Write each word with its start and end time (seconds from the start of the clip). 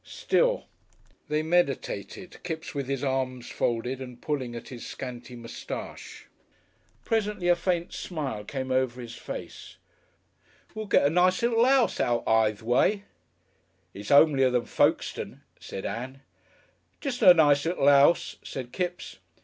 Still" 0.03 0.65
They 1.29 1.43
meditated, 1.43 2.41
Kipps 2.41 2.73
with 2.73 2.87
his 2.87 3.03
arms 3.03 3.51
folded 3.51 4.01
and 4.01 4.19
pulling 4.19 4.55
at 4.55 4.69
his 4.69 4.83
scanty 4.83 5.35
moustache. 5.35 6.25
Presently 7.05 7.47
a 7.49 7.55
faint 7.55 7.93
smile 7.93 8.43
came 8.43 8.71
over 8.71 8.99
his 8.99 9.13
face. 9.13 9.77
"We'll 10.73 10.87
get 10.87 11.05
a 11.05 11.11
nice 11.11 11.43
little 11.43 11.63
'ouse 11.67 11.99
out 11.99 12.27
Ithe 12.27 12.63
way." 12.63 13.03
"It's 13.93 14.09
'omelier 14.09 14.49
than 14.49 14.65
Folkestone," 14.65 15.41
said 15.59 15.85
Ann. 15.85 16.23
"Jest 16.99 17.21
a 17.21 17.35
nice 17.35 17.65
little 17.67 17.87
'ouse," 17.87 18.37
said 18.41 18.71
Kipps. 18.71 19.17